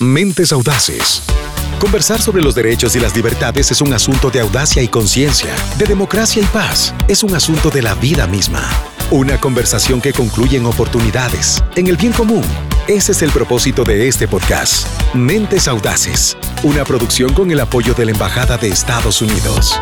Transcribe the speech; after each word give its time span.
Mentes 0.00 0.52
Audaces. 0.52 1.22
Conversar 1.80 2.22
sobre 2.22 2.40
los 2.40 2.54
derechos 2.54 2.94
y 2.94 3.00
las 3.00 3.16
libertades 3.16 3.72
es 3.72 3.80
un 3.80 3.92
asunto 3.92 4.30
de 4.30 4.38
audacia 4.38 4.80
y 4.80 4.86
conciencia, 4.86 5.52
de 5.76 5.86
democracia 5.86 6.40
y 6.40 6.46
paz. 6.46 6.94
Es 7.08 7.24
un 7.24 7.34
asunto 7.34 7.68
de 7.68 7.82
la 7.82 7.94
vida 7.94 8.28
misma. 8.28 8.62
Una 9.10 9.40
conversación 9.40 10.00
que 10.00 10.12
concluye 10.12 10.56
en 10.56 10.66
oportunidades, 10.66 11.64
en 11.74 11.88
el 11.88 11.96
bien 11.96 12.12
común. 12.12 12.44
Ese 12.86 13.10
es 13.10 13.22
el 13.22 13.32
propósito 13.32 13.82
de 13.82 14.06
este 14.06 14.28
podcast. 14.28 14.86
Mentes 15.14 15.66
Audaces. 15.66 16.36
Una 16.62 16.84
producción 16.84 17.32
con 17.32 17.50
el 17.50 17.58
apoyo 17.58 17.92
de 17.94 18.04
la 18.04 18.12
Embajada 18.12 18.56
de 18.56 18.68
Estados 18.68 19.20
Unidos. 19.20 19.80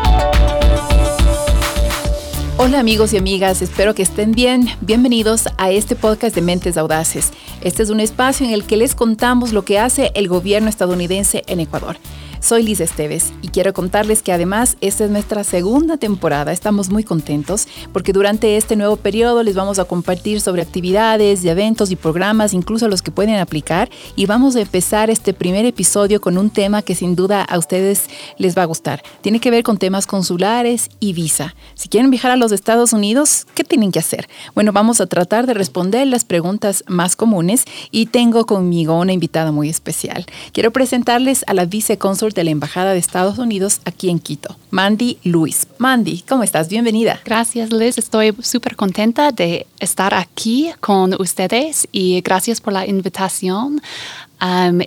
Hola 2.67 2.81
amigos 2.81 3.13
y 3.13 3.17
amigas, 3.17 3.61
espero 3.61 3.95
que 3.95 4.01
estén 4.01 4.33
bien. 4.33 4.67
Bienvenidos 4.81 5.47
a 5.57 5.71
este 5.71 5.95
podcast 5.95 6.35
de 6.35 6.41
Mentes 6.41 6.75
Audaces. 6.75 7.31
Este 7.61 7.81
es 7.81 7.89
un 7.89 8.01
espacio 8.01 8.45
en 8.45 8.51
el 8.51 8.65
que 8.65 8.75
les 8.75 8.93
contamos 8.93 9.53
lo 9.53 9.63
que 9.63 9.79
hace 9.79 10.11
el 10.15 10.27
gobierno 10.27 10.67
estadounidense 10.67 11.43
en 11.47 11.61
Ecuador. 11.61 11.95
Soy 12.39 12.63
Liz 12.63 12.79
Esteves 12.79 13.33
y 13.41 13.47
quiero 13.49 13.73
contarles 13.73 14.21
que 14.21 14.31
además 14.31 14.77
esta 14.79 15.05
es 15.05 15.09
nuestra 15.09 15.43
segunda 15.43 15.97
temporada. 15.97 16.51
Estamos 16.51 16.89
muy 16.89 17.03
contentos 17.03 17.67
porque 17.91 18.13
durante 18.13 18.57
este 18.57 18.75
nuevo 18.75 18.95
periodo 18.95 19.41
les 19.43 19.55
vamos 19.55 19.79
a 19.79 19.85
compartir 19.85 20.39
sobre 20.39 20.61
actividades 20.61 21.43
eventos 21.43 21.91
y 21.91 21.95
programas, 21.95 22.53
incluso 22.53 22.87
los 22.87 23.01
que 23.01 23.11
pueden 23.11 23.35
aplicar. 23.35 23.89
Y 24.15 24.27
vamos 24.27 24.55
a 24.55 24.61
empezar 24.61 25.09
este 25.09 25.33
primer 25.33 25.65
episodio 25.65 26.21
con 26.21 26.37
un 26.37 26.49
tema 26.49 26.83
que 26.83 26.95
sin 26.95 27.15
duda 27.15 27.41
a 27.43 27.57
ustedes 27.57 28.07
les 28.37 28.57
va 28.57 28.63
a 28.63 28.65
gustar. 28.65 29.01
Tiene 29.21 29.39
que 29.39 29.51
ver 29.51 29.63
con 29.63 29.77
temas 29.77 30.05
consulares 30.05 30.89
y 30.99 31.13
visa. 31.13 31.55
Si 31.73 31.89
quieren 31.89 32.11
viajar 32.11 32.31
a 32.31 32.37
los 32.37 32.51
Estados 32.51 32.93
Unidos, 32.93 33.47
¿qué 33.55 33.63
tienen 33.63 33.91
que 33.91 33.99
hacer? 33.99 34.29
Bueno, 34.53 34.71
vamos 34.71 35.01
a 35.01 35.07
tratar 35.07 35.47
de 35.47 35.53
responder 35.53 36.07
las 36.07 36.23
preguntas 36.23 36.83
más 36.87 37.15
comunes 37.15 37.65
y 37.91 38.05
tengo 38.07 38.45
conmigo 38.45 38.99
una 38.99 39.13
invitada 39.13 39.51
muy 39.51 39.69
especial. 39.69 40.25
Quiero 40.53 40.71
presentarles 40.71 41.43
a 41.47 41.53
la 41.53 41.65
vicecónsul 41.65 42.33
de 42.37 42.43
la 42.43 42.51
Embajada 42.51 42.93
de 42.93 42.99
Estados 42.99 43.39
Unidos 43.39 43.81
aquí 43.83 44.09
en 44.09 44.19
Quito, 44.19 44.55
Mandy 44.69 45.17
Luis. 45.23 45.67
Mandy, 45.79 46.23
¿cómo 46.29 46.43
estás? 46.43 46.69
Bienvenida. 46.69 47.19
Gracias, 47.25 47.73
Liz. 47.73 47.97
Estoy 47.97 48.33
súper 48.41 48.75
contenta 48.75 49.31
de 49.31 49.65
estar 49.79 50.13
aquí 50.13 50.69
con 50.79 51.19
ustedes 51.19 51.87
y 51.91 52.21
gracias 52.21 52.61
por 52.61 52.73
la 52.73 52.85
invitación. 52.85 53.81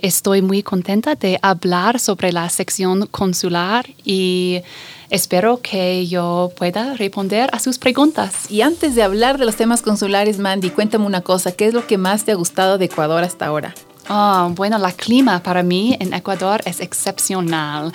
estoy 0.01 0.41
muy 0.41 0.63
contenta 0.63 1.15
de 1.15 1.39
hablar 1.41 1.99
sobre 1.99 2.31
la 2.31 2.49
sección 2.49 3.05
consular 3.07 3.85
y 4.05 4.61
espero 5.09 5.59
que 5.61 6.07
yo 6.07 6.53
pueda 6.55 6.93
responder 6.93 7.49
a 7.51 7.59
sus 7.59 7.77
preguntas. 7.77 8.49
Y 8.49 8.61
antes 8.61 8.95
de 8.95 9.03
hablar 9.03 9.37
de 9.37 9.45
los 9.45 9.57
temas 9.57 9.81
consulares, 9.81 10.39
Mandy, 10.39 10.69
cuéntame 10.69 11.05
una 11.05 11.19
cosa, 11.19 11.51
¿qué 11.51 11.67
es 11.67 11.73
lo 11.73 11.85
que 11.85 11.97
más 11.97 12.23
te 12.23 12.31
ha 12.31 12.35
gustado 12.35 12.77
de 12.77 12.85
Ecuador 12.85 13.23
hasta 13.25 13.45
ahora? 13.45 13.75
Oh, 14.13 14.51
bueno, 14.53 14.77
la 14.77 14.91
clima 14.91 15.41
para 15.41 15.63
mí 15.63 15.95
en 15.97 16.13
Ecuador 16.13 16.61
es 16.65 16.81
excepcional. 16.81 17.93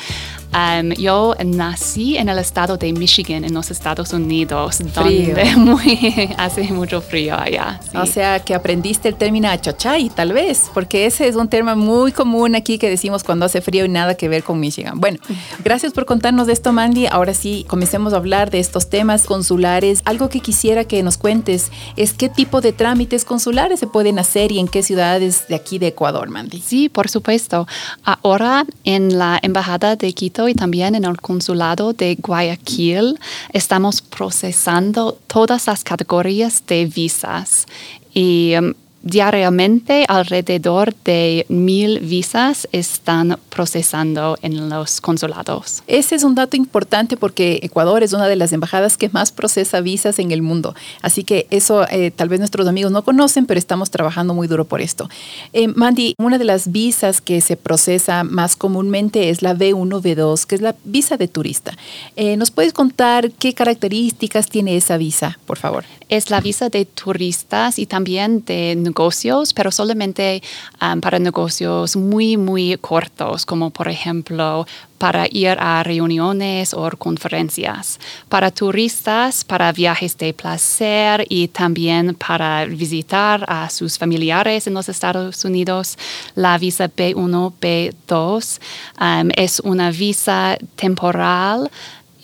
Um, 0.54 0.92
yo 0.92 1.34
nací 1.44 2.16
en 2.16 2.28
el 2.28 2.38
estado 2.38 2.76
de 2.76 2.92
Michigan, 2.92 3.44
en 3.44 3.52
los 3.52 3.70
Estados 3.70 4.12
Unidos, 4.12 4.78
donde 4.94 5.44
muy, 5.56 6.34
hace 6.38 6.72
mucho 6.72 7.02
frío 7.02 7.38
allá. 7.38 7.80
O 7.94 8.06
sea, 8.06 8.40
que 8.40 8.54
aprendiste 8.54 9.08
el 9.08 9.16
término 9.16 9.48
achachay, 9.48 10.08
tal 10.08 10.32
vez, 10.32 10.70
porque 10.72 11.04
ese 11.04 11.28
es 11.28 11.36
un 11.36 11.48
término 11.48 11.76
muy 11.76 12.12
común 12.12 12.54
aquí 12.54 12.78
que 12.78 12.88
decimos 12.88 13.22
cuando 13.22 13.44
hace 13.44 13.60
frío 13.60 13.84
y 13.84 13.88
nada 13.88 14.14
que 14.14 14.28
ver 14.28 14.44
con 14.44 14.58
Michigan. 14.58 14.98
Bueno, 14.98 15.18
gracias 15.64 15.92
por 15.92 16.06
contarnos 16.06 16.46
de 16.46 16.54
esto, 16.54 16.72
Mandy. 16.72 17.06
Ahora 17.06 17.34
sí, 17.34 17.66
comencemos 17.68 18.14
a 18.14 18.16
hablar 18.16 18.50
de 18.50 18.60
estos 18.60 18.88
temas 18.88 19.24
consulares. 19.24 20.00
Algo 20.06 20.30
que 20.30 20.40
quisiera 20.40 20.84
que 20.84 21.02
nos 21.02 21.18
cuentes 21.18 21.70
es 21.96 22.14
qué 22.14 22.28
tipo 22.30 22.60
de 22.62 22.72
trámites 22.72 23.24
consulares 23.24 23.80
se 23.80 23.86
pueden 23.86 24.18
hacer 24.18 24.52
y 24.52 24.58
en 24.58 24.68
qué 24.68 24.82
ciudades 24.82 25.48
de 25.48 25.54
aquí 25.54 25.78
de 25.78 25.88
Ecuador, 25.88 26.30
Mandy. 26.30 26.60
Sí, 26.60 26.88
por 26.88 27.08
supuesto. 27.08 27.66
Ahora 28.04 28.64
en 28.84 29.18
la 29.18 29.38
Embajada 29.42 29.96
de 29.96 30.12
Quito 30.12 30.35
y 30.48 30.54
también 30.54 30.94
en 30.94 31.04
el 31.04 31.20
consulado 31.20 31.92
de 31.92 32.16
Guayaquil 32.16 33.18
estamos 33.52 34.02
procesando 34.02 35.18
todas 35.26 35.66
las 35.66 35.82
categorías 35.82 36.62
de 36.66 36.86
visas. 36.86 37.66
Y 38.12 38.54
um, 38.58 38.74
Diariamente, 39.06 40.04
alrededor 40.08 40.92
de 41.04 41.46
mil 41.48 42.00
visas 42.00 42.66
están 42.72 43.38
procesando 43.50 44.36
en 44.42 44.68
los 44.68 45.00
consulados. 45.00 45.84
Ese 45.86 46.16
es 46.16 46.24
un 46.24 46.34
dato 46.34 46.56
importante 46.56 47.16
porque 47.16 47.60
Ecuador 47.62 48.02
es 48.02 48.12
una 48.14 48.26
de 48.26 48.34
las 48.34 48.52
embajadas 48.52 48.96
que 48.96 49.08
más 49.10 49.30
procesa 49.30 49.80
visas 49.80 50.18
en 50.18 50.32
el 50.32 50.42
mundo. 50.42 50.74
Así 51.02 51.22
que 51.22 51.46
eso 51.50 51.86
eh, 51.88 52.10
tal 52.10 52.28
vez 52.28 52.40
nuestros 52.40 52.66
amigos 52.66 52.90
no 52.90 53.04
conocen, 53.04 53.46
pero 53.46 53.58
estamos 53.58 53.92
trabajando 53.92 54.34
muy 54.34 54.48
duro 54.48 54.64
por 54.64 54.80
esto. 54.80 55.08
Eh, 55.52 55.68
Mandy, 55.68 56.16
una 56.18 56.36
de 56.36 56.44
las 56.44 56.72
visas 56.72 57.20
que 57.20 57.40
se 57.40 57.56
procesa 57.56 58.24
más 58.24 58.56
comúnmente 58.56 59.30
es 59.30 59.40
la 59.40 59.54
B1, 59.54 60.02
B2, 60.02 60.46
que 60.46 60.56
es 60.56 60.60
la 60.60 60.74
visa 60.82 61.16
de 61.16 61.28
turista. 61.28 61.76
Eh, 62.16 62.36
¿Nos 62.36 62.50
puedes 62.50 62.72
contar 62.72 63.30
qué 63.30 63.54
características 63.54 64.48
tiene 64.48 64.76
esa 64.76 64.96
visa, 64.96 65.38
por 65.46 65.58
favor? 65.58 65.84
Es 66.08 66.28
la 66.30 66.40
visa 66.40 66.70
de 66.70 66.86
turistas 66.86 67.78
y 67.78 67.86
también 67.86 68.44
de 68.44 68.74
negocios, 68.96 69.52
pero 69.52 69.70
solamente 69.70 70.42
um, 70.80 71.00
para 71.00 71.18
negocios 71.18 71.96
muy, 71.96 72.38
muy 72.38 72.78
cortos, 72.80 73.44
como 73.44 73.70
por 73.70 73.88
ejemplo 73.88 74.66
para 74.96 75.26
ir 75.30 75.54
a 75.60 75.82
reuniones 75.82 76.72
o 76.72 76.88
conferencias. 76.96 77.98
Para 78.30 78.50
turistas, 78.50 79.44
para 79.44 79.70
viajes 79.72 80.16
de 80.16 80.32
placer 80.32 81.26
y 81.28 81.48
también 81.48 82.14
para 82.14 82.64
visitar 82.64 83.44
a 83.46 83.68
sus 83.68 83.98
familiares 83.98 84.66
en 84.66 84.72
los 84.72 84.88
Estados 84.88 85.44
Unidos, 85.44 85.98
la 86.34 86.56
visa 86.56 86.88
B1, 86.88 87.52
B2 87.60 88.58
um, 88.98 89.28
es 89.36 89.60
una 89.60 89.90
visa 89.90 90.56
temporal 90.76 91.70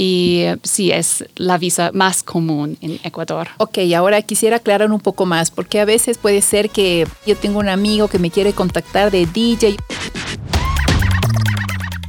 y 0.05 0.47
sí, 0.65 0.91
es 0.91 1.25
la 1.37 1.59
visa 1.59 1.93
más 1.95 2.25
común 2.25 2.77
en 2.81 2.99
Ecuador. 3.05 3.47
Ok, 3.59 3.79
ahora 3.97 4.21
quisiera 4.21 4.57
aclarar 4.57 4.91
un 4.91 4.99
poco 4.99 5.27
más, 5.27 5.53
porque 5.53 5.79
a 5.79 5.85
veces 5.85 6.19
puede 6.19 6.43
ser 6.43 6.71
que 6.71 7.07
yo 7.25 7.37
tengo 7.37 7.61
un 7.61 7.69
amigo 7.69 8.09
que 8.09 8.19
me 8.19 8.33
quiere 8.33 8.53
contactar 8.53 9.12
de 9.12 9.27
DJ. 9.27 9.77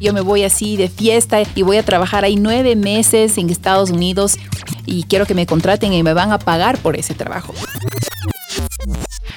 Yo 0.02 0.12
me 0.12 0.22
voy 0.22 0.44
así 0.44 0.76
de 0.76 0.90
fiesta 0.90 1.44
y 1.54 1.62
voy 1.62 1.78
a 1.78 1.84
trabajar 1.84 2.26
ahí 2.26 2.36
nueve 2.36 2.76
meses 2.76 3.38
en 3.38 3.52
Estados 3.52 3.92
Unidos 3.92 4.40
y 4.88 5.04
quiero 5.04 5.28
que 5.28 5.36
me 5.36 5.46
contraten 5.46 5.94
y 5.94 6.02
me 6.02 6.14
van 6.14 6.32
a 6.32 6.40
pagar 6.40 6.80
por 6.80 6.98
ese 6.98 7.14
trabajo. 7.14 7.54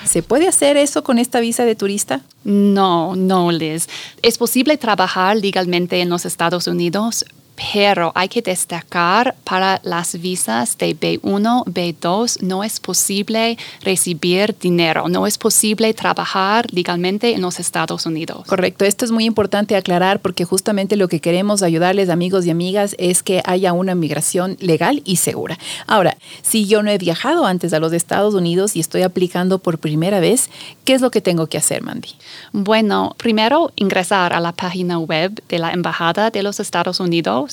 ¿Se 0.06 0.22
puede 0.22 0.48
hacer 0.48 0.78
eso 0.78 1.04
con 1.04 1.18
esta 1.18 1.40
visa 1.40 1.66
de 1.66 1.74
turista? 1.74 2.22
No, 2.42 3.16
no, 3.16 3.52
Liz. 3.52 3.86
Es 4.22 4.38
posible 4.38 4.78
trabajar 4.78 5.36
legalmente 5.36 6.00
en 6.00 6.08
los 6.08 6.24
Estados 6.24 6.66
Unidos, 6.66 7.26
pero 7.56 8.12
hay 8.14 8.28
que 8.28 8.42
destacar 8.42 9.34
para 9.44 9.80
las 9.82 10.20
visas 10.20 10.76
de 10.78 10.94
B1, 10.98 11.64
B2 11.64 12.42
no 12.42 12.62
es 12.62 12.80
posible 12.80 13.56
recibir 13.82 14.54
dinero, 14.60 15.08
no 15.08 15.26
es 15.26 15.38
posible 15.38 15.92
trabajar 15.94 16.66
legalmente 16.72 17.32
en 17.34 17.40
los 17.40 17.58
Estados 17.58 18.06
Unidos. 18.06 18.46
Correcto, 18.46 18.84
esto 18.84 19.04
es 19.04 19.10
muy 19.10 19.24
importante 19.24 19.74
aclarar 19.74 20.20
porque 20.20 20.44
justamente 20.44 20.96
lo 20.96 21.08
que 21.08 21.20
queremos 21.20 21.62
ayudarles 21.62 22.10
amigos 22.10 22.44
y 22.46 22.50
amigas 22.50 22.94
es 22.98 23.22
que 23.22 23.42
haya 23.44 23.72
una 23.72 23.94
migración 23.94 24.56
legal 24.60 25.02
y 25.04 25.16
segura. 25.16 25.58
Ahora, 25.86 26.16
si 26.42 26.66
yo 26.66 26.82
no 26.82 26.90
he 26.90 26.98
viajado 26.98 27.46
antes 27.46 27.72
a 27.72 27.80
los 27.80 27.92
Estados 27.92 28.34
Unidos 28.34 28.76
y 28.76 28.80
estoy 28.80 29.02
aplicando 29.02 29.58
por 29.58 29.78
primera 29.78 30.20
vez, 30.20 30.50
¿qué 30.84 30.92
es 30.92 31.00
lo 31.00 31.10
que 31.10 31.20
tengo 31.20 31.46
que 31.46 31.58
hacer, 31.58 31.82
Mandy? 31.82 32.10
Bueno, 32.52 33.14
primero 33.16 33.72
ingresar 33.76 34.32
a 34.32 34.40
la 34.40 34.52
página 34.52 34.98
web 34.98 35.42
de 35.48 35.58
la 35.58 35.70
Embajada 35.70 36.30
de 36.30 36.42
los 36.42 36.60
Estados 36.60 37.00
Unidos 37.00 37.45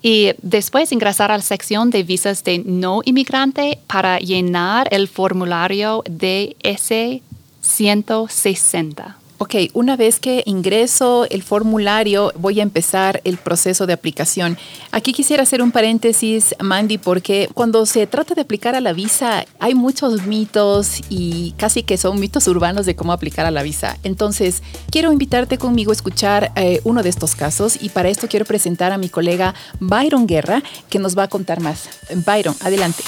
y 0.00 0.30
después 0.42 0.92
ingresar 0.92 1.32
a 1.32 1.36
la 1.36 1.42
sección 1.42 1.90
de 1.90 2.02
visas 2.02 2.44
de 2.44 2.58
no 2.58 3.02
inmigrante 3.04 3.78
para 3.86 4.18
llenar 4.18 4.88
el 4.92 5.08
formulario 5.08 6.04
DS 6.08 7.20
160. 7.60 9.18
Ok, 9.40 9.54
una 9.72 9.96
vez 9.96 10.18
que 10.18 10.42
ingreso 10.46 11.24
el 11.30 11.44
formulario, 11.44 12.32
voy 12.34 12.58
a 12.58 12.64
empezar 12.64 13.20
el 13.22 13.36
proceso 13.36 13.86
de 13.86 13.92
aplicación. 13.92 14.58
Aquí 14.90 15.12
quisiera 15.12 15.44
hacer 15.44 15.62
un 15.62 15.70
paréntesis, 15.70 16.56
Mandy, 16.60 16.98
porque 16.98 17.48
cuando 17.54 17.86
se 17.86 18.08
trata 18.08 18.34
de 18.34 18.40
aplicar 18.40 18.74
a 18.74 18.80
la 18.80 18.92
visa, 18.92 19.44
hay 19.60 19.76
muchos 19.76 20.26
mitos 20.26 21.02
y 21.08 21.54
casi 21.56 21.84
que 21.84 21.96
son 21.98 22.18
mitos 22.18 22.48
urbanos 22.48 22.84
de 22.84 22.96
cómo 22.96 23.12
aplicar 23.12 23.46
a 23.46 23.52
la 23.52 23.62
visa. 23.62 23.96
Entonces, 24.02 24.60
quiero 24.90 25.12
invitarte 25.12 25.56
conmigo 25.56 25.92
a 25.92 25.94
escuchar 25.94 26.50
eh, 26.56 26.80
uno 26.82 27.04
de 27.04 27.08
estos 27.08 27.36
casos 27.36 27.80
y 27.80 27.90
para 27.90 28.08
esto 28.08 28.26
quiero 28.26 28.44
presentar 28.44 28.90
a 28.90 28.98
mi 28.98 29.08
colega 29.08 29.54
Byron 29.78 30.26
Guerra, 30.26 30.64
que 30.90 30.98
nos 30.98 31.16
va 31.16 31.22
a 31.22 31.28
contar 31.28 31.60
más. 31.60 31.88
Byron, 32.26 32.56
adelante. 32.60 33.04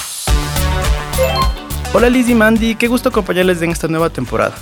Hola 1.93 2.09
Liz 2.09 2.29
y 2.29 2.35
Mandy, 2.35 2.75
qué 2.75 2.87
gusto 2.87 3.09
acompañarles 3.09 3.61
en 3.61 3.71
esta 3.71 3.89
nueva 3.89 4.09
temporada. 4.09 4.55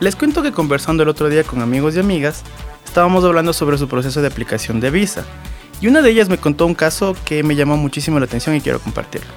Les 0.00 0.16
cuento 0.16 0.42
que 0.42 0.50
conversando 0.50 1.02
el 1.02 1.10
otro 1.10 1.28
día 1.28 1.44
con 1.44 1.60
amigos 1.60 1.94
y 1.94 2.00
amigas, 2.00 2.42
estábamos 2.86 3.22
hablando 3.22 3.52
sobre 3.52 3.76
su 3.76 3.86
proceso 3.86 4.22
de 4.22 4.28
aplicación 4.28 4.80
de 4.80 4.90
visa, 4.90 5.26
y 5.82 5.88
una 5.88 6.00
de 6.00 6.08
ellas 6.08 6.30
me 6.30 6.38
contó 6.38 6.64
un 6.64 6.74
caso 6.74 7.14
que 7.26 7.42
me 7.42 7.54
llamó 7.54 7.76
muchísimo 7.76 8.18
la 8.18 8.24
atención 8.24 8.56
y 8.56 8.62
quiero 8.62 8.80
compartirlo. 8.80 9.28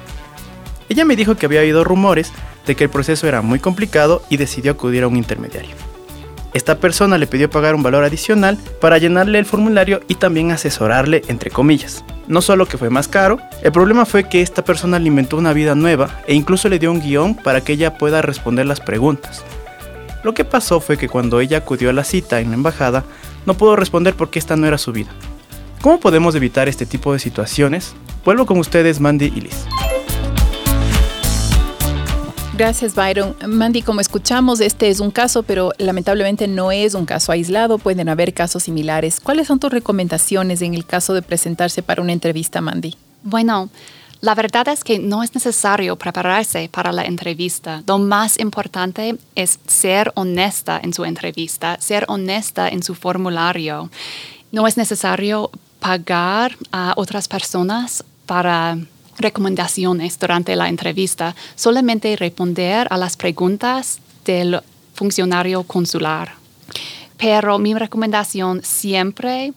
Ella 0.88 1.04
me 1.04 1.16
dijo 1.16 1.34
que 1.34 1.44
había 1.44 1.60
oído 1.60 1.84
rumores 1.84 2.32
de 2.66 2.76
que 2.76 2.84
el 2.84 2.90
proceso 2.90 3.28
era 3.28 3.42
muy 3.42 3.58
complicado 3.58 4.22
y 4.30 4.38
decidió 4.38 4.72
acudir 4.72 5.02
a 5.02 5.08
un 5.08 5.16
intermediario. 5.16 5.76
Esta 6.54 6.78
persona 6.78 7.18
le 7.18 7.26
pidió 7.26 7.50
pagar 7.50 7.74
un 7.74 7.82
valor 7.82 8.02
adicional 8.02 8.56
para 8.80 8.96
llenarle 8.96 9.38
el 9.38 9.44
formulario 9.44 10.00
y 10.08 10.14
también 10.14 10.50
asesorarle, 10.50 11.22
entre 11.28 11.50
comillas. 11.50 12.04
No 12.26 12.40
solo 12.40 12.64
que 12.64 12.78
fue 12.78 12.88
más 12.88 13.08
caro, 13.08 13.38
el 13.62 13.72
problema 13.72 14.06
fue 14.06 14.30
que 14.30 14.40
esta 14.40 14.64
persona 14.64 14.98
le 14.98 15.08
inventó 15.08 15.36
una 15.36 15.52
vida 15.52 15.74
nueva 15.74 16.22
e 16.26 16.34
incluso 16.34 16.70
le 16.70 16.78
dio 16.78 16.90
un 16.90 17.00
guion 17.00 17.34
para 17.34 17.60
que 17.60 17.74
ella 17.74 17.98
pueda 17.98 18.22
responder 18.22 18.64
las 18.64 18.80
preguntas. 18.80 19.44
Lo 20.24 20.32
que 20.32 20.46
pasó 20.46 20.80
fue 20.80 20.96
que 20.96 21.10
cuando 21.10 21.38
ella 21.40 21.58
acudió 21.58 21.90
a 21.90 21.92
la 21.92 22.02
cita 22.02 22.40
en 22.40 22.48
la 22.48 22.54
embajada, 22.54 23.04
no 23.44 23.54
pudo 23.58 23.76
responder 23.76 24.14
porque 24.14 24.38
esta 24.38 24.56
no 24.56 24.66
era 24.66 24.78
su 24.78 24.90
vida. 24.90 25.10
¿Cómo 25.82 26.00
podemos 26.00 26.34
evitar 26.34 26.66
este 26.66 26.86
tipo 26.86 27.12
de 27.12 27.18
situaciones? 27.18 27.94
Vuelvo 28.24 28.46
con 28.46 28.58
ustedes, 28.58 29.00
Mandy 29.00 29.26
y 29.26 29.42
Liz. 29.42 29.66
Gracias, 32.56 32.94
Byron. 32.94 33.36
Mandy, 33.46 33.82
como 33.82 34.00
escuchamos, 34.00 34.60
este 34.60 34.88
es 34.88 35.00
un 35.00 35.10
caso, 35.10 35.42
pero 35.42 35.72
lamentablemente 35.76 36.48
no 36.48 36.72
es 36.72 36.94
un 36.94 37.04
caso 37.04 37.30
aislado, 37.30 37.76
pueden 37.76 38.08
haber 38.08 38.32
casos 38.32 38.62
similares. 38.62 39.20
¿Cuáles 39.20 39.48
son 39.48 39.58
tus 39.58 39.72
recomendaciones 39.72 40.62
en 40.62 40.72
el 40.72 40.86
caso 40.86 41.12
de 41.12 41.20
presentarse 41.20 41.82
para 41.82 42.00
una 42.00 42.12
entrevista, 42.12 42.62
Mandy? 42.62 42.96
Bueno, 43.24 43.68
la 44.24 44.34
verdad 44.34 44.68
es 44.68 44.82
que 44.82 44.98
no 44.98 45.22
es 45.22 45.34
necesario 45.34 45.96
prepararse 45.96 46.70
para 46.72 46.92
la 46.92 47.04
entrevista. 47.04 47.82
Lo 47.86 47.98
más 47.98 48.38
importante 48.38 49.18
es 49.34 49.58
ser 49.66 50.12
honesta 50.14 50.80
en 50.82 50.94
su 50.94 51.04
entrevista, 51.04 51.76
ser 51.78 52.06
honesta 52.08 52.70
en 52.70 52.82
su 52.82 52.94
formulario. 52.94 53.90
No 54.50 54.66
es 54.66 54.78
necesario 54.78 55.50
pagar 55.78 56.56
a 56.72 56.94
otras 56.96 57.28
personas 57.28 58.02
para 58.24 58.78
recomendaciones 59.18 60.18
durante 60.18 60.56
la 60.56 60.70
entrevista, 60.70 61.36
solamente 61.54 62.16
responder 62.16 62.86
a 62.90 62.96
las 62.96 63.18
preguntas 63.18 63.98
del 64.24 64.62
funcionario 64.94 65.64
consular. 65.64 66.32
Pero 67.18 67.58
mi 67.58 67.74
recomendación 67.74 68.62
siempre 68.62 69.48
es 69.48 69.54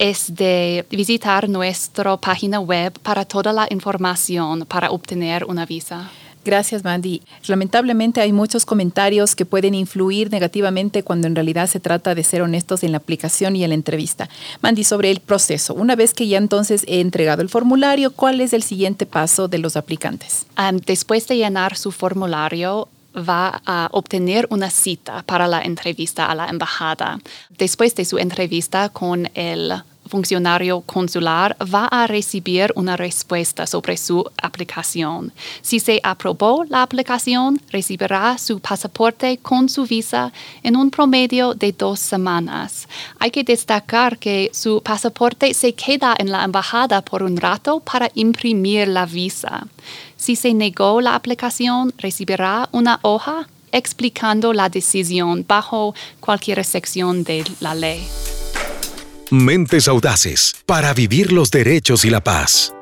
de 0.00 0.86
visitar 0.90 1.46
nuestra 1.46 2.16
página 2.16 2.58
web 2.58 2.98
para 3.02 3.26
toda 3.26 3.52
la 3.52 3.66
información 3.70 4.64
para 4.64 4.90
obtener 4.90 5.44
una 5.44 5.66
visa. 5.66 6.10
Gracias, 6.42 6.82
Mandy. 6.84 7.20
Lamentablemente 7.48 8.22
hay 8.22 8.32
muchos 8.32 8.64
comentarios 8.64 9.36
que 9.36 9.44
pueden 9.44 9.74
influir 9.74 10.30
negativamente 10.30 11.02
cuando 11.02 11.26
en 11.26 11.34
realidad 11.34 11.66
se 11.66 11.80
trata 11.80 12.14
de 12.14 12.24
ser 12.24 12.40
honestos 12.40 12.82
en 12.82 12.92
la 12.92 12.98
aplicación 12.98 13.56
y 13.56 13.64
en 13.64 13.70
la 13.70 13.74
entrevista. 13.74 14.30
Mandy, 14.62 14.84
sobre 14.84 15.10
el 15.10 15.20
proceso. 15.20 15.74
Una 15.74 15.96
vez 15.96 16.14
que 16.14 16.26
ya 16.26 16.38
entonces 16.38 16.84
he 16.88 17.00
entregado 17.00 17.42
el 17.42 17.50
formulario, 17.50 18.10
¿cuál 18.10 18.40
es 18.40 18.54
el 18.54 18.62
siguiente 18.62 19.04
paso 19.04 19.48
de 19.48 19.58
los 19.58 19.76
aplicantes? 19.76 20.46
después 20.86 21.26
de 21.26 21.36
llenar 21.36 21.76
su 21.76 21.92
formulario, 21.92 22.88
va 23.14 23.60
a 23.66 23.88
obtener 23.92 24.46
una 24.50 24.70
cita 24.70 25.22
para 25.24 25.48
la 25.48 25.62
entrevista 25.62 26.26
a 26.26 26.34
la 26.34 26.46
embajada. 26.46 27.18
Después 27.50 27.94
de 27.94 28.04
su 28.04 28.18
entrevista 28.18 28.88
con 28.88 29.28
el 29.34 29.82
funcionario 30.10 30.80
consular 30.82 31.56
va 31.62 31.86
a 31.86 32.06
recibir 32.06 32.72
una 32.74 32.96
respuesta 32.96 33.66
sobre 33.66 33.96
su 33.96 34.28
aplicación. 34.42 35.32
Si 35.62 35.78
se 35.78 36.00
aprobó 36.02 36.64
la 36.68 36.82
aplicación, 36.82 37.60
recibirá 37.70 38.36
su 38.36 38.58
pasaporte 38.60 39.38
con 39.38 39.68
su 39.68 39.86
visa 39.86 40.32
en 40.62 40.76
un 40.76 40.90
promedio 40.90 41.54
de 41.54 41.72
dos 41.72 42.00
semanas. 42.00 42.88
Hay 43.18 43.30
que 43.30 43.44
destacar 43.44 44.18
que 44.18 44.50
su 44.52 44.82
pasaporte 44.82 45.54
se 45.54 45.72
queda 45.72 46.14
en 46.18 46.30
la 46.30 46.44
embajada 46.44 47.02
por 47.02 47.22
un 47.22 47.36
rato 47.36 47.80
para 47.80 48.10
imprimir 48.14 48.88
la 48.88 49.06
visa. 49.06 49.66
Si 50.16 50.34
se 50.36 50.52
negó 50.52 51.00
la 51.00 51.14
aplicación, 51.14 51.94
recibirá 51.98 52.68
una 52.72 52.98
hoja 53.02 53.46
explicando 53.72 54.52
la 54.52 54.68
decisión 54.68 55.44
bajo 55.46 55.94
cualquier 56.18 56.64
sección 56.64 57.22
de 57.22 57.44
la 57.60 57.74
ley. 57.74 58.00
Mentes 59.32 59.86
Audaces 59.86 60.56
para 60.66 60.92
vivir 60.92 61.32
los 61.32 61.52
derechos 61.52 62.04
y 62.04 62.10
la 62.10 62.20
paz. 62.20 62.74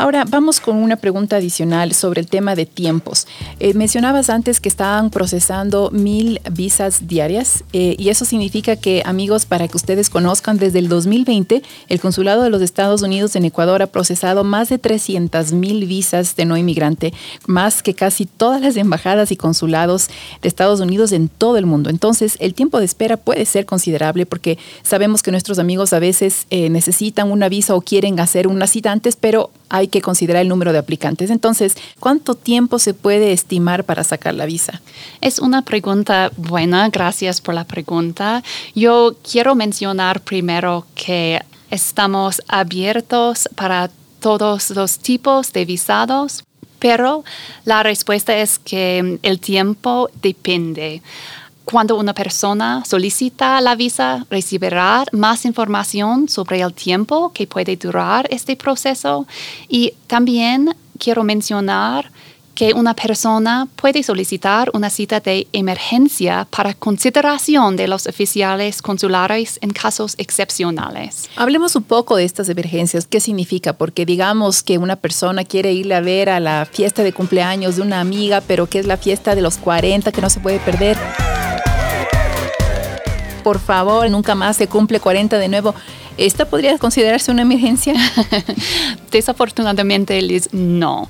Ahora 0.00 0.24
vamos 0.26 0.60
con 0.60 0.78
una 0.78 0.96
pregunta 0.96 1.36
adicional 1.36 1.92
sobre 1.92 2.22
el 2.22 2.26
tema 2.26 2.54
de 2.54 2.64
tiempos. 2.64 3.26
Eh, 3.58 3.74
mencionabas 3.74 4.30
antes 4.30 4.58
que 4.58 4.70
estaban 4.70 5.10
procesando 5.10 5.90
mil 5.90 6.40
visas 6.50 7.06
diarias 7.06 7.64
eh, 7.74 7.96
y 7.98 8.08
eso 8.08 8.24
significa 8.24 8.76
que, 8.76 9.02
amigos, 9.04 9.44
para 9.44 9.68
que 9.68 9.76
ustedes 9.76 10.08
conozcan, 10.08 10.56
desde 10.56 10.78
el 10.78 10.88
2020 10.88 11.62
el 11.90 12.00
Consulado 12.00 12.42
de 12.42 12.48
los 12.48 12.62
Estados 12.62 13.02
Unidos 13.02 13.36
en 13.36 13.44
Ecuador 13.44 13.82
ha 13.82 13.88
procesado 13.88 14.42
más 14.42 14.70
de 14.70 14.78
300 14.78 15.52
mil 15.52 15.84
visas 15.84 16.34
de 16.34 16.46
no 16.46 16.56
inmigrante, 16.56 17.12
más 17.46 17.82
que 17.82 17.92
casi 17.92 18.24
todas 18.24 18.62
las 18.62 18.76
embajadas 18.76 19.30
y 19.32 19.36
consulados 19.36 20.08
de 20.40 20.48
Estados 20.48 20.80
Unidos 20.80 21.12
en 21.12 21.28
todo 21.28 21.58
el 21.58 21.66
mundo. 21.66 21.90
Entonces, 21.90 22.38
el 22.40 22.54
tiempo 22.54 22.78
de 22.78 22.86
espera 22.86 23.18
puede 23.18 23.44
ser 23.44 23.66
considerable 23.66 24.24
porque 24.24 24.56
sabemos 24.82 25.22
que 25.22 25.30
nuestros 25.30 25.58
amigos 25.58 25.92
a 25.92 25.98
veces 25.98 26.46
eh, 26.48 26.70
necesitan 26.70 27.30
una 27.30 27.50
visa 27.50 27.74
o 27.74 27.82
quieren 27.82 28.18
hacer 28.18 28.48
una 28.48 28.66
cita 28.66 28.92
antes, 28.92 29.16
pero 29.16 29.50
hay 29.68 29.89
que 29.90 30.00
considerar 30.00 30.42
el 30.42 30.48
número 30.48 30.72
de 30.72 30.78
aplicantes. 30.78 31.30
Entonces, 31.30 31.76
¿cuánto 31.98 32.34
tiempo 32.34 32.78
se 32.78 32.94
puede 32.94 33.32
estimar 33.32 33.84
para 33.84 34.04
sacar 34.04 34.34
la 34.34 34.46
visa? 34.46 34.80
Es 35.20 35.38
una 35.38 35.62
pregunta 35.62 36.30
buena, 36.36 36.88
gracias 36.88 37.40
por 37.40 37.54
la 37.54 37.64
pregunta. 37.64 38.42
Yo 38.74 39.16
quiero 39.30 39.54
mencionar 39.54 40.20
primero 40.20 40.86
que 40.94 41.40
estamos 41.70 42.42
abiertos 42.48 43.48
para 43.54 43.90
todos 44.20 44.70
los 44.70 44.98
tipos 44.98 45.52
de 45.52 45.64
visados, 45.64 46.44
pero 46.78 47.24
la 47.64 47.82
respuesta 47.82 48.36
es 48.36 48.58
que 48.58 49.18
el 49.22 49.40
tiempo 49.40 50.10
depende. 50.22 51.02
Cuando 51.70 51.96
una 51.96 52.14
persona 52.14 52.82
solicita 52.84 53.60
la 53.60 53.76
visa, 53.76 54.26
recibirá 54.28 55.04
más 55.12 55.44
información 55.44 56.28
sobre 56.28 56.60
el 56.62 56.74
tiempo 56.74 57.30
que 57.32 57.46
puede 57.46 57.76
durar 57.76 58.26
este 58.30 58.56
proceso 58.56 59.26
y 59.68 59.94
también 60.08 60.74
quiero 60.98 61.22
mencionar 61.22 62.10
que 62.56 62.74
una 62.74 62.94
persona 62.94 63.68
puede 63.76 64.02
solicitar 64.02 64.70
una 64.74 64.90
cita 64.90 65.20
de 65.20 65.46
emergencia 65.52 66.46
para 66.50 66.74
consideración 66.74 67.76
de 67.76 67.86
los 67.86 68.06
oficiales 68.08 68.82
consulares 68.82 69.58
en 69.62 69.70
casos 69.70 70.14
excepcionales. 70.18 71.30
Hablemos 71.36 71.76
un 71.76 71.84
poco 71.84 72.16
de 72.16 72.24
estas 72.24 72.48
emergencias. 72.48 73.06
¿Qué 73.06 73.20
significa? 73.20 73.72
Porque 73.74 74.04
digamos 74.04 74.62
que 74.62 74.76
una 74.76 74.96
persona 74.96 75.44
quiere 75.44 75.72
ir 75.72 75.94
a 75.94 76.00
ver 76.00 76.28
a 76.28 76.40
la 76.40 76.66
fiesta 76.70 77.02
de 77.04 77.12
cumpleaños 77.12 77.76
de 77.76 77.82
una 77.82 78.00
amiga, 78.00 78.42
pero 78.42 78.68
que 78.68 78.80
es 78.80 78.86
la 78.86 78.96
fiesta 78.96 79.34
de 79.34 79.40
los 79.40 79.56
40 79.56 80.10
que 80.12 80.20
no 80.20 80.28
se 80.28 80.40
puede 80.40 80.58
perder 80.58 80.98
por 83.40 83.58
favor, 83.58 84.08
nunca 84.10 84.34
más 84.34 84.56
se 84.56 84.68
cumple 84.68 85.00
40 85.00 85.38
de 85.38 85.48
nuevo. 85.48 85.74
¿Esta 86.16 86.44
podría 86.44 86.76
considerarse 86.78 87.30
una 87.30 87.42
emergencia? 87.42 87.94
Desafortunadamente, 89.10 90.20
Liz, 90.22 90.48
no. 90.52 91.08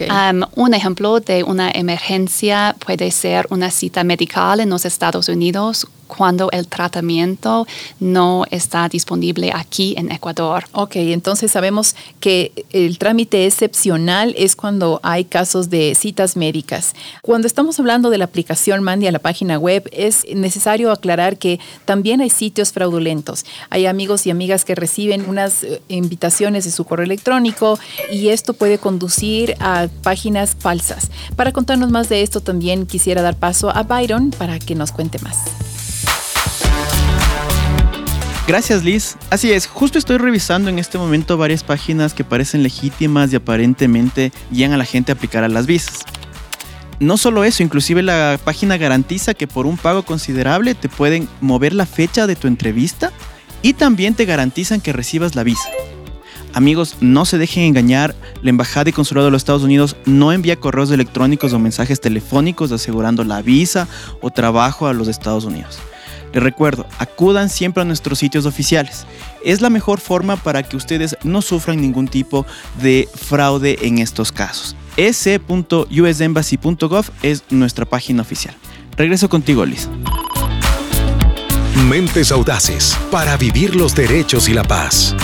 Um, 0.00 0.42
un 0.56 0.74
ejemplo 0.74 1.20
de 1.20 1.44
una 1.44 1.70
emergencia 1.70 2.74
puede 2.84 3.10
ser 3.10 3.46
una 3.50 3.70
cita 3.70 4.04
medical 4.04 4.60
en 4.60 4.70
los 4.70 4.84
Estados 4.84 5.28
Unidos 5.28 5.86
cuando 6.16 6.50
el 6.50 6.68
tratamiento 6.68 7.66
no 7.98 8.44
está 8.50 8.86
disponible 8.86 9.50
aquí 9.54 9.94
en 9.96 10.12
Ecuador. 10.12 10.64
Ok, 10.72 10.96
entonces 10.96 11.50
sabemos 11.50 11.96
que 12.20 12.52
el 12.70 12.98
trámite 12.98 13.46
excepcional 13.46 14.34
es 14.36 14.54
cuando 14.54 15.00
hay 15.02 15.24
casos 15.24 15.70
de 15.70 15.94
citas 15.94 16.36
médicas. 16.36 16.94
Cuando 17.22 17.46
estamos 17.46 17.80
hablando 17.80 18.10
de 18.10 18.18
la 18.18 18.26
aplicación 18.26 18.82
Mandy 18.82 19.06
a 19.06 19.12
la 19.12 19.20
página 19.20 19.58
web, 19.58 19.88
es 19.90 20.26
necesario 20.34 20.92
aclarar 20.92 21.38
que 21.38 21.58
también 21.86 22.20
hay 22.20 22.28
sitios 22.28 22.72
fraudulentos. 22.72 23.46
Hay 23.70 23.86
amigos 23.86 24.26
y 24.26 24.30
amigas 24.30 24.66
que 24.66 24.74
reciben 24.74 25.26
unas 25.26 25.64
eh, 25.64 25.80
invitaciones 25.88 26.66
de 26.66 26.72
su 26.72 26.84
correo 26.84 27.04
electrónico 27.04 27.41
y 28.10 28.28
esto 28.28 28.54
puede 28.54 28.78
conducir 28.78 29.54
a 29.60 29.88
páginas 30.02 30.56
falsas. 30.58 31.10
Para 31.36 31.52
contarnos 31.52 31.90
más 31.90 32.08
de 32.08 32.22
esto, 32.22 32.40
también 32.40 32.86
quisiera 32.86 33.22
dar 33.22 33.36
paso 33.36 33.74
a 33.74 33.82
Byron 33.82 34.30
para 34.30 34.58
que 34.58 34.74
nos 34.74 34.92
cuente 34.92 35.18
más. 35.20 35.38
Gracias 38.46 38.82
Liz. 38.82 39.16
Así 39.30 39.52
es, 39.52 39.66
justo 39.66 39.98
estoy 39.98 40.18
revisando 40.18 40.68
en 40.68 40.78
este 40.78 40.98
momento 40.98 41.36
varias 41.36 41.62
páginas 41.62 42.12
que 42.12 42.24
parecen 42.24 42.62
legítimas 42.62 43.32
y 43.32 43.36
aparentemente 43.36 44.32
guían 44.50 44.72
a 44.72 44.76
la 44.76 44.84
gente 44.84 45.12
a 45.12 45.14
aplicar 45.14 45.44
a 45.44 45.48
las 45.48 45.66
visas. 45.66 46.00
No 46.98 47.16
solo 47.16 47.44
eso, 47.44 47.62
inclusive 47.62 48.02
la 48.02 48.38
página 48.44 48.76
garantiza 48.76 49.34
que 49.34 49.46
por 49.46 49.66
un 49.66 49.76
pago 49.76 50.02
considerable 50.04 50.74
te 50.74 50.88
pueden 50.88 51.28
mover 51.40 51.72
la 51.72 51.86
fecha 51.86 52.26
de 52.26 52.36
tu 52.36 52.46
entrevista 52.46 53.12
y 53.62 53.74
también 53.74 54.14
te 54.14 54.24
garantizan 54.24 54.80
que 54.80 54.92
recibas 54.92 55.34
la 55.34 55.44
visa. 55.44 55.68
Amigos, 56.54 56.96
no 57.00 57.24
se 57.24 57.38
dejen 57.38 57.64
engañar, 57.64 58.14
la 58.42 58.50
Embajada 58.50 58.90
y 58.90 58.92
Consulado 58.92 59.26
de 59.26 59.30
los 59.30 59.40
Estados 59.40 59.62
Unidos 59.62 59.96
no 60.04 60.32
envía 60.32 60.56
correos 60.56 60.90
electrónicos 60.90 61.52
o 61.52 61.58
mensajes 61.58 62.00
telefónicos 62.00 62.72
asegurando 62.72 63.24
la 63.24 63.40
visa 63.40 63.88
o 64.20 64.30
trabajo 64.30 64.86
a 64.86 64.92
los 64.92 65.08
Estados 65.08 65.44
Unidos. 65.44 65.78
Les 66.34 66.42
recuerdo, 66.42 66.86
acudan 66.98 67.48
siempre 67.48 67.82
a 67.82 67.84
nuestros 67.84 68.18
sitios 68.18 68.46
oficiales. 68.46 69.06
Es 69.44 69.60
la 69.60 69.70
mejor 69.70 70.00
forma 70.00 70.36
para 70.36 70.62
que 70.62 70.76
ustedes 70.76 71.16
no 71.22 71.42
sufran 71.42 71.80
ningún 71.80 72.08
tipo 72.08 72.46
de 72.80 73.08
fraude 73.14 73.78
en 73.82 73.98
estos 73.98 74.32
casos. 74.32 74.74
ec.usembassy.gov 74.96 77.06
es 77.22 77.44
nuestra 77.50 77.84
página 77.84 78.22
oficial. 78.22 78.54
Regreso 78.96 79.28
contigo, 79.28 79.66
Liz. 79.66 79.88
Mentes 81.88 82.32
audaces 82.32 82.96
para 83.10 83.36
vivir 83.36 83.76
los 83.76 83.94
derechos 83.94 84.48
y 84.48 84.54
la 84.54 84.64
paz. 84.64 85.14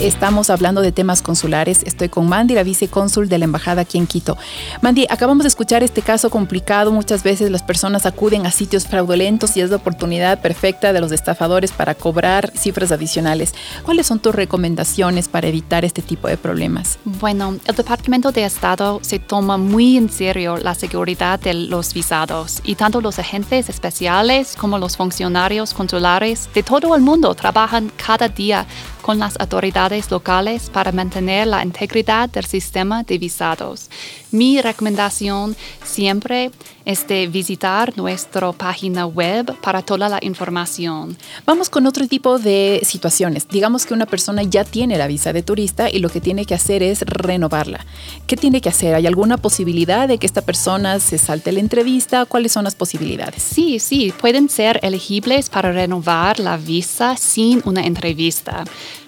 Estamos 0.00 0.48
hablando 0.48 0.80
de 0.80 0.92
temas 0.92 1.20
consulares. 1.20 1.82
Estoy 1.84 2.08
con 2.08 2.26
Mandy, 2.26 2.54
la 2.54 2.62
vicecónsul 2.62 3.28
de 3.28 3.36
la 3.36 3.44
embajada 3.44 3.82
aquí 3.82 3.98
en 3.98 4.06
Quito. 4.06 4.38
Mandy, 4.80 5.06
acabamos 5.10 5.44
de 5.44 5.48
escuchar 5.48 5.82
este 5.82 6.00
caso 6.00 6.30
complicado. 6.30 6.90
Muchas 6.90 7.22
veces 7.22 7.50
las 7.50 7.62
personas 7.62 8.06
acuden 8.06 8.46
a 8.46 8.50
sitios 8.50 8.86
fraudulentos 8.86 9.58
y 9.58 9.60
es 9.60 9.68
la 9.68 9.76
oportunidad 9.76 10.40
perfecta 10.40 10.94
de 10.94 11.02
los 11.02 11.12
estafadores 11.12 11.72
para 11.72 11.94
cobrar 11.94 12.50
cifras 12.56 12.92
adicionales. 12.92 13.52
¿Cuáles 13.82 14.06
son 14.06 14.20
tus 14.20 14.34
recomendaciones 14.34 15.28
para 15.28 15.48
evitar 15.48 15.84
este 15.84 16.00
tipo 16.00 16.28
de 16.28 16.38
problemas? 16.38 16.98
Bueno, 17.04 17.58
el 17.66 17.76
Departamento 17.76 18.32
de 18.32 18.46
Estado 18.46 19.00
se 19.02 19.18
toma 19.18 19.58
muy 19.58 19.98
en 19.98 20.08
serio 20.08 20.56
la 20.56 20.74
seguridad 20.74 21.38
de 21.38 21.52
los 21.52 21.92
visados 21.92 22.60
y 22.64 22.74
tanto 22.76 23.02
los 23.02 23.18
agentes 23.18 23.68
especiales 23.68 24.56
como 24.56 24.78
los 24.78 24.96
funcionarios 24.96 25.74
consulares 25.74 26.48
de 26.54 26.62
todo 26.62 26.96
el 26.96 27.02
mundo 27.02 27.34
trabajan 27.34 27.92
cada 28.02 28.30
día 28.30 28.66
con 29.00 29.18
las 29.18 29.38
autoridades 29.40 30.10
locales 30.10 30.70
para 30.70 30.92
mantener 30.92 31.46
la 31.46 31.64
integridad 31.64 32.28
del 32.28 32.44
sistema 32.44 33.02
de 33.02 33.18
visados. 33.18 33.90
Mi 34.32 34.60
recomendación 34.62 35.56
siempre 35.84 36.52
es 36.84 37.06
de 37.08 37.26
visitar 37.26 37.96
nuestra 37.96 38.52
página 38.52 39.06
web 39.06 39.54
para 39.60 39.82
toda 39.82 40.08
la 40.08 40.18
información. 40.22 41.16
Vamos 41.44 41.68
con 41.68 41.86
otro 41.86 42.06
tipo 42.06 42.38
de 42.38 42.80
situaciones. 42.84 43.48
Digamos 43.48 43.86
que 43.86 43.94
una 43.94 44.06
persona 44.06 44.42
ya 44.44 44.64
tiene 44.64 44.98
la 44.98 45.08
visa 45.08 45.32
de 45.32 45.42
turista 45.42 45.90
y 45.90 45.98
lo 45.98 46.08
que 46.08 46.20
tiene 46.20 46.46
que 46.46 46.54
hacer 46.54 46.82
es 46.82 47.02
renovarla. 47.02 47.84
¿Qué 48.26 48.36
tiene 48.36 48.60
que 48.60 48.68
hacer? 48.68 48.94
¿Hay 48.94 49.06
alguna 49.06 49.36
posibilidad 49.36 50.06
de 50.06 50.18
que 50.18 50.26
esta 50.26 50.42
persona 50.42 51.00
se 51.00 51.18
salte 51.18 51.50
la 51.52 51.60
entrevista? 51.60 52.24
¿Cuáles 52.24 52.52
son 52.52 52.64
las 52.64 52.76
posibilidades? 52.76 53.42
Sí, 53.42 53.78
sí, 53.80 54.12
pueden 54.18 54.48
ser 54.48 54.78
elegibles 54.82 55.50
para 55.50 55.72
renovar 55.72 56.38
la 56.38 56.56
visa 56.56 57.16
sin 57.16 57.62
una 57.64 57.82
entrevista. 57.82 58.64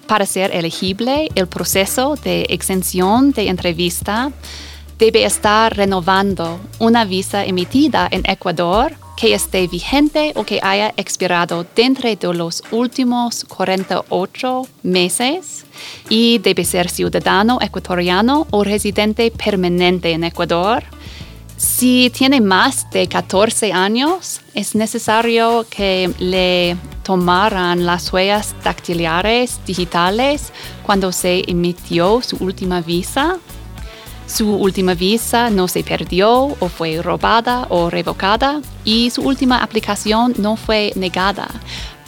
Para 0.07 0.25
ser 0.25 0.53
elegible, 0.53 1.29
el 1.35 1.47
proceso 1.47 2.15
de 2.23 2.45
exención 2.49 3.31
de 3.31 3.47
entrevista 3.47 4.31
debe 4.97 5.25
estar 5.25 5.75
renovando 5.75 6.59
una 6.79 7.05
visa 7.05 7.45
emitida 7.45 8.07
en 8.11 8.23
Ecuador 8.29 8.93
que 9.15 9.33
esté 9.33 9.67
vigente 9.67 10.33
o 10.35 10.43
que 10.43 10.59
haya 10.63 10.93
expirado 10.97 11.65
dentro 11.75 12.09
de 12.09 12.33
los 12.33 12.63
últimos 12.71 13.43
48 13.45 14.67
meses 14.83 15.65
y 16.09 16.39
debe 16.39 16.65
ser 16.65 16.89
ciudadano 16.89 17.59
ecuatoriano 17.61 18.47
o 18.49 18.63
residente 18.63 19.31
permanente 19.31 20.11
en 20.11 20.23
Ecuador 20.23 20.83
si 21.63 22.11
tiene 22.13 22.41
más 22.41 22.89
de 22.91 23.07
14 23.07 23.71
años, 23.71 24.41
es 24.53 24.75
necesario 24.75 25.65
que 25.69 26.11
le 26.19 26.75
tomaran 27.03 27.85
las 27.85 28.11
huellas 28.11 28.53
dactilares 28.63 29.59
digitales 29.65 30.51
cuando 30.83 31.11
se 31.11 31.43
emitió 31.47 32.21
su 32.21 32.35
última 32.37 32.81
visa. 32.81 33.37
Su 34.33 34.49
última 34.55 34.95
visa 34.95 35.51
no 35.51 35.67
se 35.67 35.83
perdió 35.83 36.55
o 36.59 36.67
fue 36.67 37.03
robada 37.03 37.67
o 37.69 37.91
revocada 37.91 38.61
y 38.83 39.11
su 39.11 39.21
última 39.21 39.61
aplicación 39.61 40.33
no 40.39 40.55
fue 40.55 40.91
negada. 40.95 41.47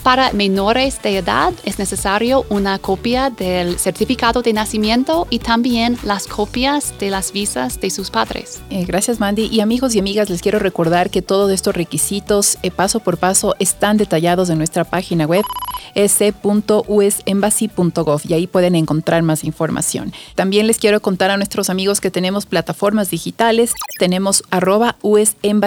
Para 0.06 0.32
menores 0.34 1.02
de 1.02 1.18
edad 1.18 1.52
es 1.64 1.80
necesario 1.80 2.46
una 2.50 2.78
copia 2.78 3.32
del 3.32 3.80
certificado 3.80 4.44
de 4.44 4.54
nacimiento 4.54 5.26
y 5.32 5.40
también 5.40 5.98
las 6.04 6.28
copias 6.28 6.94
de 7.00 7.10
las 7.10 7.32
visas 7.32 7.82
de 7.82 7.90
sus 7.90 8.12
padres. 8.12 8.62
Eh, 8.70 8.86
gracias 8.86 9.20
Mandy. 9.20 9.48
Y 9.48 9.62
amigos 9.62 9.96
y 9.96 10.00
amigas, 10.00 10.30
les 10.30 10.44
quiero 10.44 10.60
recordar 10.60 11.10
que 11.10 11.24
todos 11.24 11.52
estos 11.52 11.76
requisitos 11.76 12.60
eh, 12.62 12.70
paso 12.70 13.00
por 13.00 13.18
paso 13.18 13.56
están 13.58 13.98
detallados 13.98 14.52
en 14.52 14.60
nuestra 14.60 14.84
página 14.84 15.26
web 15.26 15.44
s.usembassy.gov 15.96 18.22
y 18.28 18.34
ahí 18.34 18.48
pueden 18.48 18.76
encontrar 18.76 19.24
más 19.24 19.44
información. 19.44 20.14
También 20.36 20.68
les 20.68 20.78
quiero 20.78 21.02
contar 21.02 21.32
a 21.32 21.38
nuestros 21.38 21.72
amigos 21.72 22.02
que 22.02 22.12
tenemos 22.12 22.46
plataformas 22.46 23.10
digitales. 23.10 23.74
Tenemos 23.98 24.44
arroba 24.52 24.98
en 25.04 25.62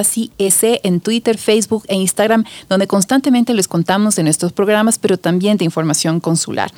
Twitter, 1.00 1.38
Facebook 1.38 1.84
e 1.88 1.96
Instagram, 1.96 2.44
donde 2.68 2.86
constantemente 2.86 3.54
les 3.54 3.66
contamos 3.68 4.16
de 4.16 4.27
nuestros 4.28 4.52
programas, 4.52 4.98
pero 4.98 5.16
también 5.16 5.56
de 5.56 5.64
información 5.64 6.20
consular. 6.20 6.70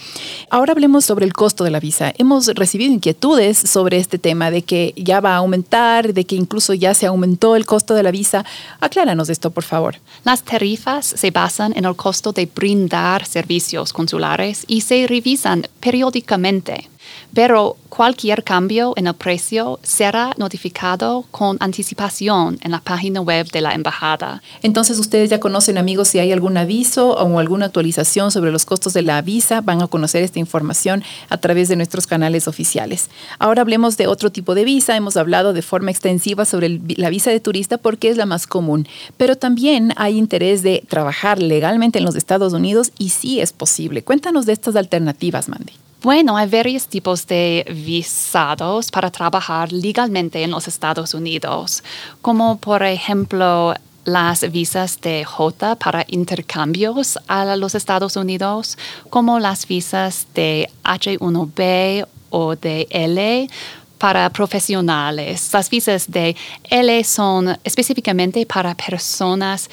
Ahora 0.50 0.72
hablemos 0.72 1.04
sobre 1.04 1.26
el 1.26 1.32
costo 1.32 1.64
de 1.64 1.70
la 1.70 1.80
visa. 1.80 2.12
Hemos 2.16 2.46
recibido 2.46 2.92
inquietudes 2.92 3.58
sobre 3.58 3.98
este 3.98 4.18
tema 4.18 4.50
de 4.50 4.62
que 4.62 4.94
ya 4.96 5.20
va 5.20 5.34
a 5.34 5.38
aumentar, 5.38 6.14
de 6.14 6.24
que 6.24 6.36
incluso 6.36 6.74
ya 6.74 6.94
se 6.94 7.06
aumentó 7.06 7.56
el 7.56 7.66
costo 7.66 7.94
de 7.94 8.02
la 8.02 8.10
visa. 8.10 8.44
Acláranos 8.80 9.28
esto, 9.28 9.50
por 9.50 9.64
favor. 9.64 9.96
Las 10.24 10.42
tarifas 10.42 11.06
se 11.06 11.30
basan 11.30 11.72
en 11.76 11.84
el 11.84 11.96
costo 11.96 12.32
de 12.32 12.46
brindar 12.46 13.26
servicios 13.26 13.92
consulares 13.92 14.64
y 14.68 14.82
se 14.82 15.06
revisan 15.06 15.66
periódicamente 15.80 16.88
pero 17.34 17.76
cualquier 17.88 18.44
cambio 18.44 18.92
en 18.96 19.06
el 19.06 19.14
precio 19.14 19.78
será 19.82 20.32
notificado 20.36 21.24
con 21.30 21.56
anticipación 21.60 22.58
en 22.62 22.70
la 22.70 22.80
página 22.80 23.20
web 23.20 23.50
de 23.50 23.60
la 23.60 23.74
embajada. 23.74 24.42
Entonces 24.62 24.98
ustedes 24.98 25.30
ya 25.30 25.40
conocen 25.40 25.76
amigos 25.76 26.08
si 26.08 26.18
hay 26.18 26.32
algún 26.32 26.56
aviso 26.56 27.10
o 27.10 27.38
alguna 27.38 27.66
actualización 27.66 28.30
sobre 28.30 28.52
los 28.52 28.64
costos 28.64 28.92
de 28.92 29.02
la 29.02 29.20
visa, 29.22 29.60
van 29.60 29.82
a 29.82 29.86
conocer 29.86 30.22
esta 30.22 30.38
información 30.38 31.02
a 31.28 31.38
través 31.38 31.68
de 31.68 31.76
nuestros 31.76 32.06
canales 32.06 32.48
oficiales. 32.48 33.10
Ahora 33.38 33.62
hablemos 33.62 33.96
de 33.96 34.06
otro 34.06 34.30
tipo 34.30 34.54
de 34.54 34.64
visa, 34.64 34.96
hemos 34.96 35.16
hablado 35.16 35.52
de 35.52 35.62
forma 35.62 35.90
extensiva 35.90 36.44
sobre 36.44 36.80
la 36.96 37.10
visa 37.10 37.30
de 37.30 37.40
turista 37.40 37.78
porque 37.78 38.08
es 38.08 38.16
la 38.16 38.26
más 38.26 38.46
común, 38.46 38.86
pero 39.16 39.36
también 39.36 39.92
hay 39.96 40.16
interés 40.16 40.62
de 40.62 40.84
trabajar 40.88 41.40
legalmente 41.40 41.98
en 41.98 42.04
los 42.04 42.16
Estados 42.16 42.52
Unidos 42.52 42.92
y 42.98 43.10
sí 43.10 43.40
es 43.40 43.52
posible. 43.52 44.02
Cuéntanos 44.02 44.46
de 44.46 44.52
estas 44.52 44.76
alternativas, 44.76 45.48
Mandy. 45.48 45.72
Bueno, 46.02 46.34
hay 46.38 46.48
varios 46.48 46.88
tipos 46.88 47.26
de 47.26 47.66
visados 47.70 48.90
para 48.90 49.10
trabajar 49.10 49.70
legalmente 49.70 50.42
en 50.42 50.50
los 50.50 50.66
Estados 50.66 51.12
Unidos, 51.12 51.84
como 52.22 52.56
por 52.56 52.82
ejemplo 52.82 53.74
las 54.06 54.50
visas 54.50 54.98
de 55.02 55.26
J 55.26 55.76
para 55.76 56.06
intercambios 56.08 57.18
a 57.28 57.54
los 57.54 57.74
Estados 57.74 58.16
Unidos, 58.16 58.78
como 59.10 59.38
las 59.38 59.66
visas 59.66 60.26
de 60.34 60.70
H1B 60.84 62.06
o 62.30 62.56
de 62.56 62.86
L 62.88 63.50
para 63.98 64.30
profesionales. 64.30 65.50
Las 65.52 65.68
visas 65.68 66.10
de 66.10 66.34
L 66.70 67.04
son 67.04 67.58
específicamente 67.62 68.46
para 68.46 68.74
personas 68.74 69.68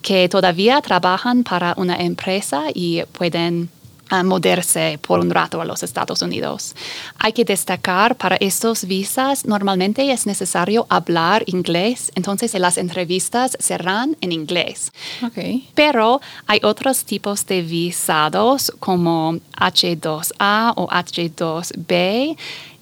que 0.00 0.26
todavía 0.30 0.80
trabajan 0.80 1.44
para 1.44 1.74
una 1.76 1.96
empresa 1.96 2.66
y 2.72 3.02
pueden 3.12 3.68
a 4.08 4.22
moverse 4.22 4.98
por 5.00 5.20
un 5.20 5.30
rato 5.30 5.60
a 5.60 5.64
los 5.64 5.82
Estados 5.82 6.22
Unidos. 6.22 6.74
Hay 7.18 7.32
que 7.32 7.44
destacar, 7.44 8.16
para 8.16 8.36
estos 8.36 8.84
visas 8.84 9.44
normalmente 9.44 10.10
es 10.12 10.26
necesario 10.26 10.86
hablar 10.88 11.42
inglés, 11.46 12.12
entonces 12.14 12.54
las 12.54 12.78
entrevistas 12.78 13.56
serán 13.60 14.16
en 14.20 14.32
inglés. 14.32 14.92
Okay. 15.22 15.68
Pero 15.74 16.20
hay 16.46 16.60
otros 16.62 17.04
tipos 17.04 17.46
de 17.46 17.62
visados 17.62 18.72
como 18.78 19.38
H2A 19.56 20.74
o 20.76 20.88
H2B 20.88 22.36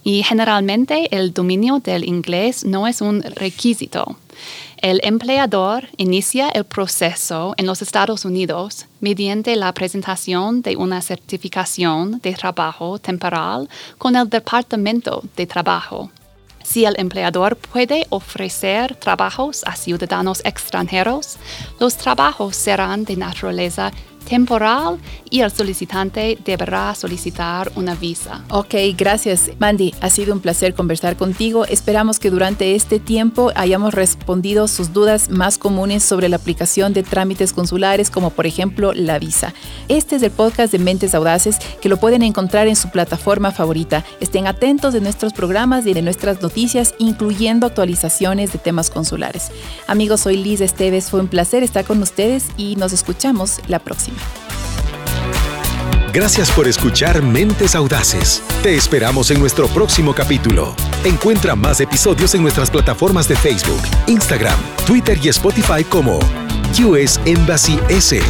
y 0.05 0.23
generalmente 0.23 1.09
el 1.17 1.33
dominio 1.33 1.79
del 1.79 2.05
inglés 2.05 2.65
no 2.65 2.87
es 2.87 3.01
un 3.01 3.23
requisito. 3.23 4.17
El 4.85 5.01
empleador 5.03 5.89
inicia 5.97 6.51
el 6.51 6.65
proceso 6.65 7.55
en 7.57 7.65
los 7.65 7.81
Estados 7.81 8.27
Unidos 8.27 8.85
mediante 9.01 9.57
la 9.57 9.73
presentación 9.73 10.61
de 10.61 10.77
una 10.77 11.01
certificación 11.01 12.21
de 12.21 12.35
trabajo 12.35 12.99
temporal 12.99 13.71
con 13.97 14.15
el 14.15 14.29
Departamento 14.29 15.23
de 15.37 15.47
Trabajo. 15.47 16.11
Si 16.63 16.85
el 16.85 16.97
empleador 16.99 17.57
puede 17.57 18.07
ofrecer 18.11 18.95
trabajos 18.97 19.63
a 19.65 19.75
ciudadanos 19.75 20.43
extranjeros, 20.45 21.39
los 21.81 21.97
trabajos 21.97 22.55
serán 22.55 23.07
de 23.07 23.17
naturaleza 23.17 23.91
temporal 24.25 24.99
y 25.31 25.41
el 25.41 25.51
solicitante 25.51 26.39
deberá 26.45 26.95
solicitar 26.95 27.71
una 27.77 27.95
visa. 27.95 28.45
Ok, 28.51 28.75
gracias 28.97 29.51
Mandy. 29.59 29.95
Ha 30.01 30.11
sido 30.11 30.33
un 30.33 30.41
placer 30.41 30.75
conversar 30.75 31.17
contigo. 31.17 31.65
Esperamos 31.67 32.19
que 32.19 32.31
durante 32.31 32.75
este 32.75 32.99
tiempo 32.99 33.53
hayamos 33.55 33.95
respondido 33.95 34.69
sus 34.69 34.93
dudas 34.93 35.31
más 35.31 35.59
comunes 35.59 36.03
sobre 36.03 36.29
la 36.29 36.37
aplicación 36.37 36.93
de 36.93 37.03
trámites 37.03 37.53
consulares 37.53 38.11
como 38.11 38.31
por 38.31 38.47
ejemplo 38.47 38.93
la 38.93 39.19
visa. 39.19 39.55
Este 39.89 40.17
es 40.17 40.23
el 40.23 40.31
podcast 40.31 40.73
de 40.73 40.79
Mentes 40.79 41.15
Audaces 41.15 41.59
que 41.81 41.89
lo 41.89 41.97
pueden 41.99 42.23
encontrar 42.23 42.69
en 42.69 42.77
su 42.77 42.91
plataforma 42.91 43.51
favorita. 43.53 44.05
Estén 44.21 44.47
atentos 44.47 44.93
de 44.93 45.01
nuestros 45.01 45.33
programas 45.33 45.87
y 45.87 45.95
de 45.95 46.03
nuestras 46.03 46.41
noticias, 46.43 46.95
incluyendo 46.99 47.67
actualizaciones 47.67 48.53
de 48.53 48.59
temas 48.59 48.91
consulares. 48.91 49.51
Amigos, 49.87 50.21
soy 50.23 50.37
Liz 50.37 50.61
Esteves. 50.61 51.11
Fue 51.11 51.21
un 51.21 51.29
placer 51.29 51.63
estar 51.63 51.85
con 51.85 52.03
ustedes 52.03 52.47
y 52.57 52.77
nos 52.77 52.93
escuchamos 52.93 53.61
la 53.69 53.79
próxima. 53.79 54.14
Gracias 56.15 56.51
por 56.53 56.69
escuchar 56.69 57.23
Mentes 57.23 57.75
Audaces. 57.75 58.41
Te 58.63 58.77
esperamos 58.77 59.33
en 59.33 59.41
nuestro 59.41 59.67
próximo 59.67 60.15
capítulo. 60.15 60.77
Encuentra 61.05 61.57
más 61.57 61.81
episodios 61.81 62.37
en 62.37 62.43
nuestras 62.43 62.71
plataformas 62.71 63.27
de 63.27 63.35
Facebook, 63.35 63.83
Instagram, 64.07 64.59
Twitter 64.87 65.19
y 65.21 65.29
Spotify 65.31 65.83
como 65.83 66.21
US 66.79 67.19
Embassy 67.25 67.81
S. 67.89 68.23